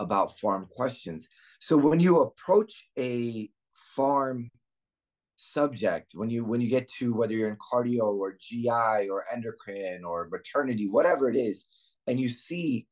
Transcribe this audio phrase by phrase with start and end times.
[0.00, 1.28] about pharm questions.
[1.60, 3.50] So, when you approach a
[3.96, 4.50] pharm
[5.54, 10.04] subject when you when you get to whether you're in cardio or GI or endocrine
[10.04, 11.64] or maternity whatever it is
[12.06, 12.86] and you see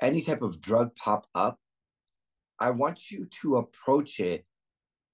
[0.00, 1.58] any type of drug pop up
[2.58, 4.44] I want you to approach it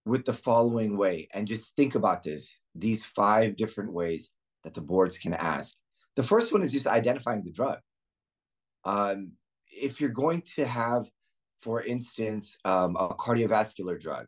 [0.05, 4.31] with the following way and just think about this these five different ways
[4.65, 5.77] that the boards can ask.
[6.17, 7.79] The first one is just identifying the drug.
[8.85, 9.33] Um,
[9.71, 11.07] if you're going to have
[11.61, 14.27] for instance um, a cardiovascular drug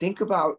[0.00, 0.56] think about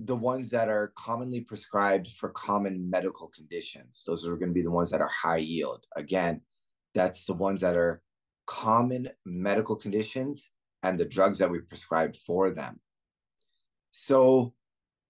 [0.00, 4.04] the ones that are commonly prescribed for common medical conditions.
[4.06, 5.86] Those are going to be the ones that are high yield.
[5.96, 6.40] Again,
[6.94, 8.02] that's the ones that are
[8.46, 10.50] common medical conditions
[10.82, 12.78] and the drugs that we prescribe for them.
[13.90, 14.54] So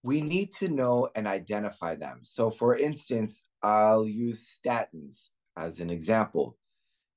[0.02, 2.20] we need to know and identify them.
[2.22, 6.56] So, for instance, I'll use statins as an example.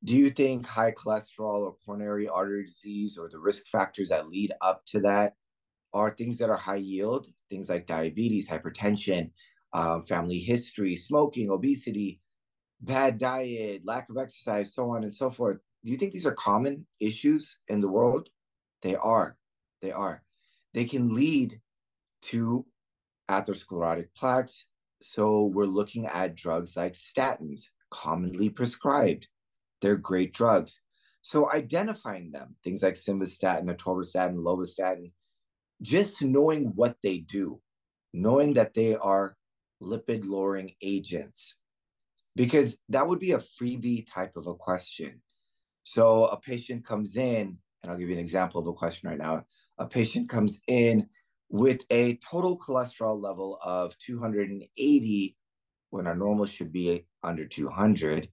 [0.03, 4.51] Do you think high cholesterol or coronary artery disease or the risk factors that lead
[4.61, 5.35] up to that
[5.93, 9.31] are things that are high yield, things like diabetes, hypertension,
[9.73, 12.21] um, family history, smoking, obesity,
[12.81, 15.57] bad diet, lack of exercise, so on and so forth.
[15.83, 18.29] Do you think these are common issues in the world?
[18.81, 19.37] They are.
[19.81, 20.23] They are.
[20.73, 21.59] They can lead
[22.23, 22.65] to
[23.29, 24.65] atherosclerotic plaques.
[25.01, 29.27] So we're looking at drugs like statins, commonly prescribed.
[29.81, 30.81] They're great drugs.
[31.23, 35.11] So identifying them, things like simvastatin, atorvastatin, lovastatin,
[35.81, 37.59] just knowing what they do,
[38.13, 39.35] knowing that they are
[39.81, 41.55] lipid lowering agents,
[42.35, 45.21] because that would be a freebie type of a question.
[45.83, 49.17] So a patient comes in, and I'll give you an example of a question right
[49.17, 49.45] now.
[49.79, 51.07] A patient comes in
[51.49, 55.35] with a total cholesterol level of 280
[55.89, 58.29] when our normal should be under 200.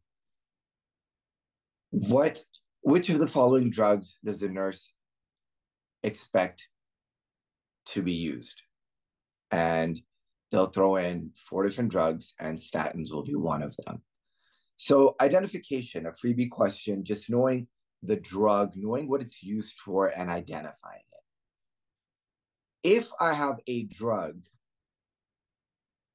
[1.90, 2.44] What,
[2.82, 4.92] which of the following drugs does the nurse
[6.02, 6.68] expect
[7.92, 8.62] to be used.
[9.50, 10.00] And
[10.50, 14.02] they'll throw in four different drugs, and statins will be one of them.
[14.76, 17.68] So, identification, a freebie question, just knowing
[18.02, 21.02] the drug, knowing what it's used for, and identifying
[22.84, 22.90] it.
[22.98, 24.42] if I have a drug,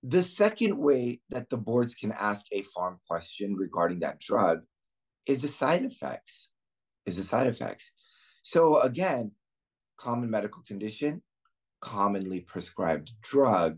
[0.03, 4.61] the second way that the boards can ask a pharm question regarding that drug
[5.25, 6.49] is the side effects.
[7.05, 7.91] Is the side effects.
[8.43, 9.31] So again,
[9.97, 11.21] common medical condition,
[11.83, 13.77] commonly prescribed drug,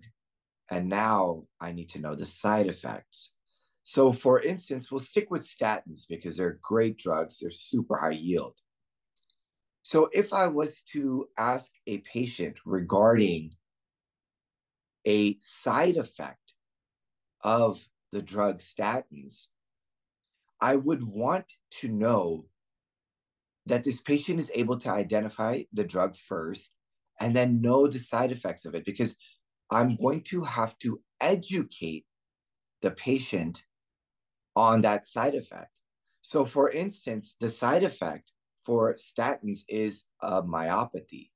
[0.69, 3.31] and now I need to know the side effects.
[3.84, 8.54] So, for instance, we'll stick with statins because they're great drugs, they're super high yield.
[9.81, 13.54] So, if I was to ask a patient regarding
[15.07, 16.54] a side effect
[17.44, 19.48] of the drug statins,
[20.62, 21.46] I would want
[21.81, 22.46] to know
[23.66, 26.75] that this patient is able to identify the drug first
[27.19, 29.15] and then know the side effects of it because
[29.71, 32.06] I'm going to have to educate
[32.81, 33.63] the patient
[34.56, 35.71] on that side effect.
[36.21, 38.31] So, for instance, the side effect
[38.63, 41.29] for statins is a myopathy,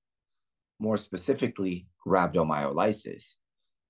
[0.80, 3.36] more specifically, rhabdomyolysis.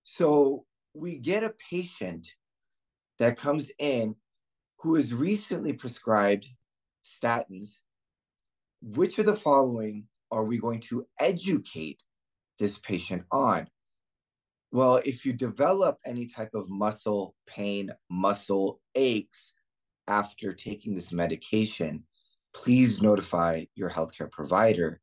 [0.03, 2.27] So, we get a patient
[3.19, 4.15] that comes in
[4.79, 6.47] who is recently prescribed
[7.05, 7.69] statins.
[8.81, 12.01] Which of the following are we going to educate
[12.59, 13.67] this patient on?
[14.71, 19.53] Well, if you develop any type of muscle pain, muscle aches
[20.07, 22.03] after taking this medication,
[22.53, 25.01] please notify your healthcare provider.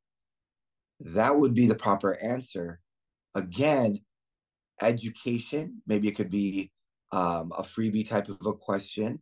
[1.01, 2.81] That would be the proper answer.
[3.35, 4.01] Again,
[4.81, 6.71] education, maybe it could be
[7.13, 9.21] um, a freebie type of a question.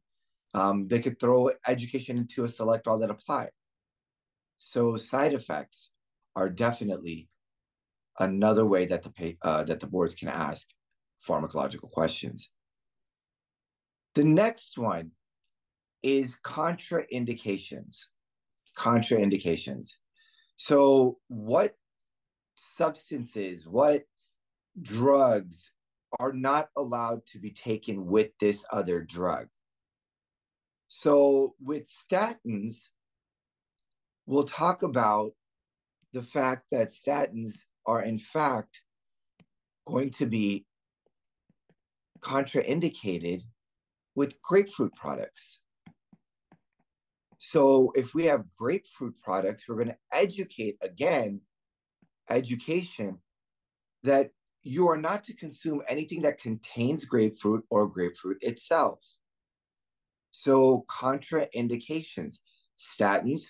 [0.52, 3.48] Um, they could throw education into a select all that apply.
[4.58, 5.90] So side effects
[6.36, 7.28] are definitely
[8.18, 10.68] another way that the uh, that the boards can ask
[11.26, 12.50] pharmacological questions.
[14.14, 15.10] The next one
[16.02, 18.04] is contraindications.
[18.78, 19.88] Contraindications.
[20.56, 21.74] So, what
[22.56, 24.04] substances, what
[24.80, 25.70] drugs
[26.20, 29.48] are not allowed to be taken with this other drug?
[30.88, 32.88] So, with statins,
[34.26, 35.32] we'll talk about
[36.14, 37.54] the fact that statins
[37.86, 38.80] are in fact
[39.86, 40.64] going to be
[42.20, 43.42] contraindicated
[44.14, 45.58] with grapefruit products.
[47.38, 51.40] So if we have grapefruit products, we're going to educate again,
[52.30, 53.18] education
[54.04, 54.30] that
[54.62, 59.00] you are not to consume anything that contains grapefruit or grapefruit itself.
[60.30, 62.38] So contraindications,
[62.78, 63.42] statins,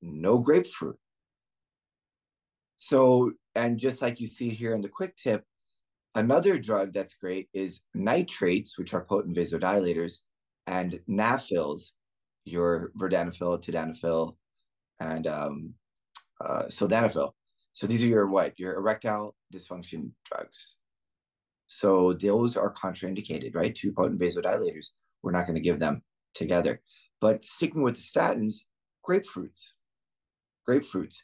[0.00, 0.96] no grapefruit.
[2.84, 5.44] So and just like you see here in the quick tip,
[6.16, 10.14] another drug that's great is nitrates, which are potent vasodilators,
[10.66, 11.92] and nafils,
[12.44, 14.34] your vardenafil, tadalafil,
[14.98, 15.74] and um,
[16.40, 17.30] uh, sildenafil.
[17.72, 18.58] So these are your what?
[18.58, 20.78] Your erectile dysfunction drugs.
[21.68, 23.72] So those are contraindicated, right?
[23.72, 24.88] Two potent vasodilators.
[25.22, 26.02] We're not going to give them
[26.34, 26.80] together.
[27.20, 28.54] But sticking with the statins,
[29.08, 29.74] grapefruits.
[30.68, 31.18] Grapefruits.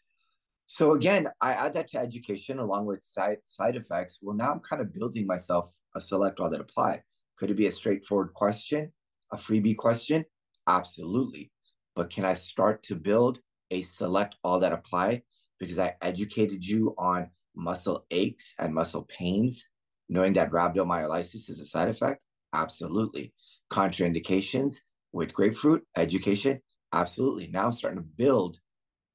[0.69, 4.19] So again, I add that to education along with side side effects.
[4.21, 7.03] Well, now I'm kind of building myself a select all that apply.
[7.39, 8.93] Could it be a straightforward question,
[9.33, 10.27] a freebie question?
[10.67, 11.51] Absolutely.
[11.97, 15.23] But can I start to build a select all that apply
[15.59, 19.67] because I educated you on muscle aches and muscle pains,
[20.11, 22.21] knowing that rhabdomyolysis is a side effect?
[22.53, 23.33] Absolutely.
[23.73, 24.75] Contraindications
[25.13, 26.61] with grapefruit, education?
[26.93, 27.49] Absolutely.
[27.49, 28.59] Now I'm starting to build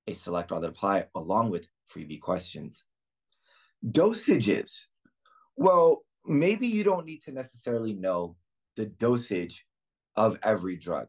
[0.08, 2.84] a select all that apply along with freebie questions.
[3.86, 4.86] Dosages.
[5.56, 8.36] Well, maybe you don't need to necessarily know
[8.76, 9.66] the dosage
[10.16, 11.08] of every drug.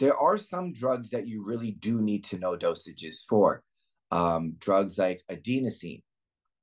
[0.00, 3.62] There are some drugs that you really do need to know dosages for.
[4.10, 6.02] Um, drugs like adenosine,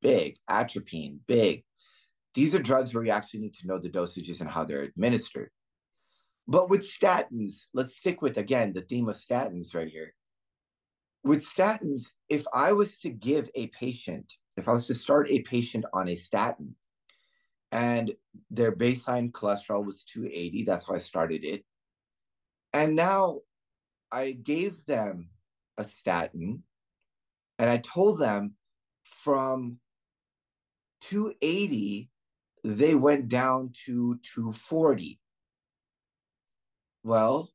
[0.01, 1.63] big, atropine, big.
[2.33, 5.49] These are drugs where you actually need to know the dosages and how they're administered.
[6.47, 10.13] But with statins, let's stick with again the theme of statins right here
[11.23, 15.39] with statins, if I was to give a patient, if I was to start a
[15.41, 16.75] patient on a statin
[17.71, 18.11] and
[18.49, 21.63] their baseline cholesterol was 280, that's why I started it.
[22.73, 23.39] And now
[24.11, 25.29] I gave them
[25.77, 26.63] a statin
[27.59, 28.55] and I told them
[29.23, 29.77] from
[31.09, 32.09] 280,
[32.63, 35.19] they went down to 240.
[37.03, 37.51] Well,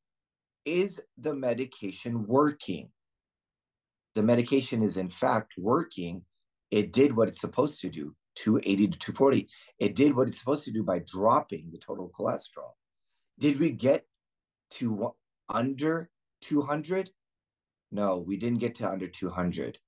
[0.65, 2.91] is the medication working?
[4.17, 6.23] The medication is in fact working,
[6.71, 9.49] it did what it's supposed to do 280 to 240.
[9.79, 12.73] It did what it's supposed to do by dropping the total cholesterol.
[13.39, 14.07] Did we get
[14.79, 15.15] to
[15.51, 16.09] under
[16.41, 17.11] 200?
[17.93, 19.79] No, we didn't get to under 200.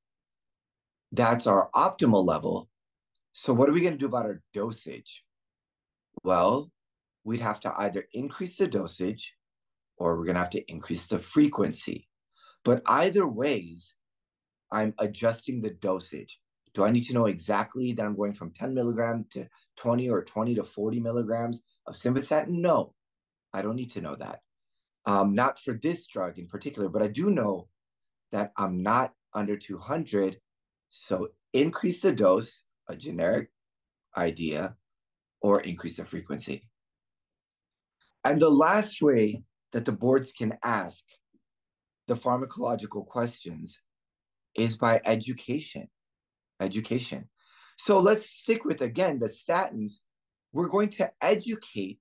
[1.11, 2.69] That's our optimal level.
[3.33, 5.25] So, what are we going to do about our dosage?
[6.23, 6.71] Well,
[7.25, 9.33] we'd have to either increase the dosage
[9.97, 12.09] or we're going to have to increase the frequency.
[12.63, 13.95] But either ways,
[14.71, 16.41] I'm adjusting the dosage.
[16.75, 19.47] Do I need to know exactly that I'm going from 10 milligram to
[19.77, 22.61] 20 or 20 to 40 milligrams of simvastatin?
[22.61, 22.95] No,
[23.53, 24.41] I don't need to know that.
[25.07, 27.69] Um, not for this drug in particular, but I do know
[28.31, 30.39] that I'm not under 200.
[30.91, 33.49] So increase the dose, a generic
[34.17, 34.77] idea,
[35.41, 36.69] or increase the frequency.
[38.25, 41.05] And the last way that the boards can ask
[42.09, 43.81] the pharmacological questions
[44.59, 45.89] is by education.
[46.61, 47.29] Education.
[47.79, 49.93] So let's stick with again the statins.
[50.53, 52.01] We're going to educate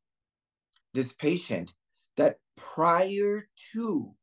[0.93, 1.73] this patient
[2.17, 4.15] that prior to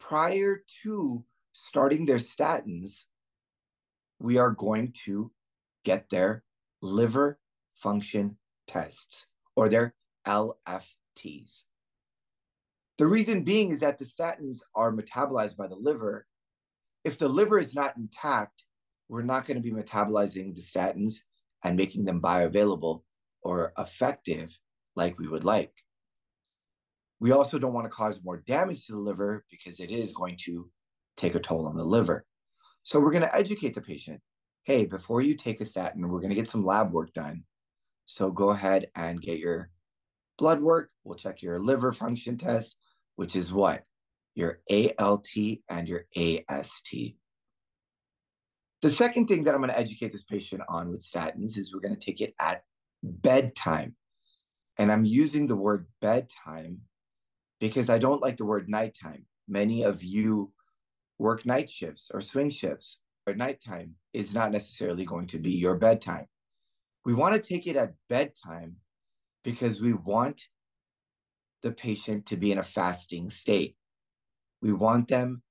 [0.00, 3.04] prior to starting their statins,
[4.18, 5.30] we are going to
[5.84, 6.42] get their
[6.80, 7.38] liver
[7.74, 8.36] function
[8.66, 9.26] tests
[9.56, 9.94] or their
[10.26, 11.62] LFTs.
[12.98, 16.26] The reason being is that the statins are metabolized by the liver.
[17.04, 18.64] If the liver is not intact,
[19.08, 21.14] we're not going to be metabolizing the statins
[21.64, 23.02] and making them bioavailable
[23.42, 24.56] or effective
[24.96, 25.72] like we would like.
[27.20, 30.36] We also don't want to cause more damage to the liver because it is going
[30.44, 30.70] to
[31.16, 32.24] take a toll on the liver.
[32.82, 34.20] So we're going to educate the patient.
[34.64, 37.44] Hey, before you take a statin, we're going to get some lab work done.
[38.06, 39.70] So go ahead and get your
[40.38, 40.90] blood work.
[41.04, 42.76] We'll check your liver function test,
[43.16, 43.84] which is what?
[44.38, 45.26] Your ALT
[45.68, 46.94] and your AST.
[48.82, 51.80] The second thing that I'm going to educate this patient on with statins is we're
[51.80, 52.62] going to take it at
[53.02, 53.96] bedtime.
[54.78, 56.82] And I'm using the word bedtime
[57.58, 59.26] because I don't like the word nighttime.
[59.48, 60.52] Many of you
[61.18, 65.74] work night shifts or swing shifts, or nighttime is not necessarily going to be your
[65.74, 66.26] bedtime.
[67.04, 68.76] We want to take it at bedtime
[69.42, 70.42] because we want
[71.64, 73.74] the patient to be in a fasting state.
[74.62, 75.42] We want them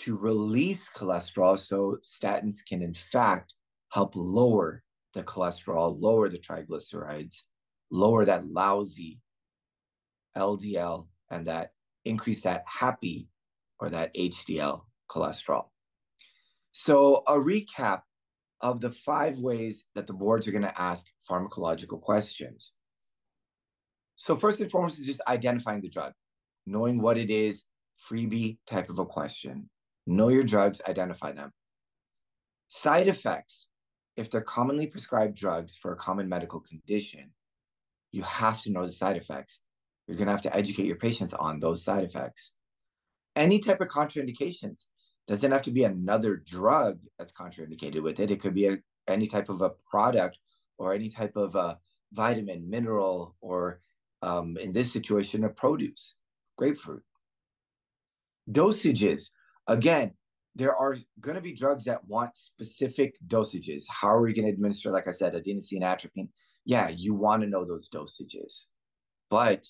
[0.00, 3.54] to release cholesterol so statins can, in fact,
[3.90, 4.82] help lower
[5.14, 7.42] the cholesterol, lower the triglycerides,
[7.90, 9.20] lower that lousy
[10.36, 11.70] LDL and that
[12.04, 13.28] increase that happy
[13.80, 15.66] or that HDL cholesterol.
[16.72, 18.02] So, a recap
[18.60, 22.72] of the five ways that the boards are going to ask pharmacological questions.
[24.16, 26.12] So, first and foremost is just identifying the drug,
[26.66, 27.64] knowing what it is,
[28.10, 29.68] freebie type of a question.
[30.06, 31.52] Know your drugs, identify them.
[32.68, 33.66] Side effects.
[34.16, 37.32] If they're commonly prescribed drugs for a common medical condition,
[38.12, 39.60] you have to know the side effects.
[40.06, 42.52] You're going to have to educate your patients on those side effects.
[43.34, 44.84] Any type of contraindications
[45.28, 48.30] doesn't have to be another drug that's contraindicated with it.
[48.30, 50.38] It could be a, any type of a product
[50.78, 51.78] or any type of a
[52.12, 53.80] vitamin, mineral, or
[54.22, 56.16] um, in this situation, a produce,
[56.56, 57.02] grapefruit.
[58.50, 59.30] Dosages.
[59.66, 60.12] Again,
[60.54, 63.84] there are going to be drugs that want specific dosages.
[63.88, 66.28] How are we going to administer, like I said, adenosine, atropine?
[66.64, 68.66] Yeah, you want to know those dosages.
[69.28, 69.66] But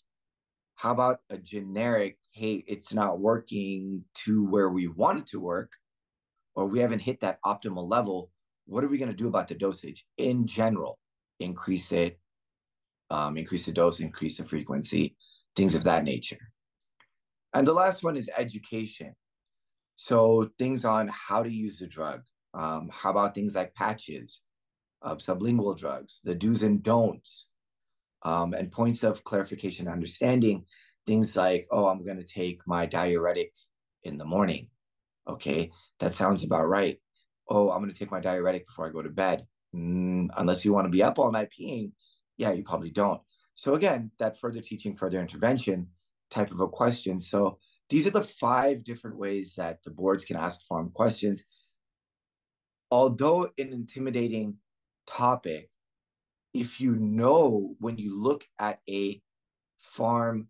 [0.76, 5.72] how about a generic, hey, it's not working to where we want it to work,
[6.54, 8.30] or we haven't hit that optimal level?
[8.66, 10.98] What are we going to do about the dosage in general?
[11.40, 12.18] Increase it,
[13.10, 15.16] um, increase the dose, increase the frequency,
[15.54, 16.38] things of that nature.
[17.58, 19.14] And the last one is education.
[19.96, 22.22] So things on how to use the drug.
[22.54, 24.42] Um, how about things like patches,
[25.02, 27.48] uh, sublingual drugs, the do's and don'ts,
[28.22, 30.64] um, and points of clarification and understanding
[31.06, 33.52] things like oh i'm going to take my diuretic
[34.02, 34.68] in the morning
[35.28, 35.70] okay
[36.00, 37.00] that sounds about right
[37.48, 40.72] oh i'm going to take my diuretic before i go to bed mm, unless you
[40.72, 41.92] want to be up all night peeing
[42.36, 43.20] yeah you probably don't
[43.54, 45.86] so again that further teaching further intervention
[46.30, 47.20] type of a question.
[47.20, 51.46] So these are the five different ways that the boards can ask pharm questions.
[52.90, 54.56] Although an intimidating
[55.08, 55.70] topic
[56.60, 59.20] if you know when you look at a
[59.96, 60.46] pharm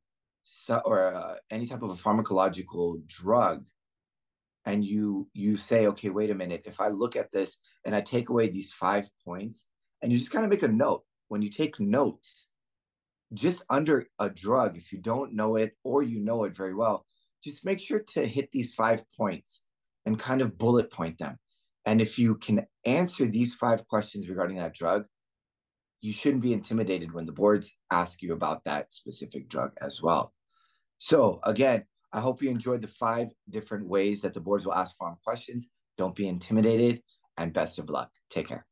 [0.85, 3.65] or uh, any type of a pharmacological drug
[4.65, 6.63] and you you say okay wait a minute.
[6.65, 9.67] If i look at this and i take away these five points
[10.01, 11.03] and you just kind of make a note.
[11.29, 12.47] When you take notes
[13.35, 17.05] just under a drug if you don't know it or you know it very well
[17.43, 19.63] just make sure to hit these five points
[20.05, 21.37] and kind of bullet point them
[21.87, 25.05] and if you can answer these five questions regarding that drug
[26.01, 30.33] you shouldn't be intimidated when the boards ask you about that specific drug as well.
[30.99, 34.97] So again, I hope you enjoyed the five different ways that the boards will ask
[34.97, 35.71] pharm questions.
[35.99, 37.03] Don't be intimidated
[37.37, 38.11] and best of luck.
[38.31, 38.67] Take care.